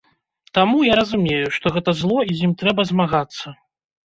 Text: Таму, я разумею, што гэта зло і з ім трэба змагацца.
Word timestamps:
Таму, 0.57 0.79
я 0.87 0.95
разумею, 0.99 1.51
што 1.57 1.73
гэта 1.75 1.95
зло 2.01 2.17
і 2.29 2.39
з 2.41 2.49
ім 2.49 2.57
трэба 2.63 2.89
змагацца. 2.95 3.55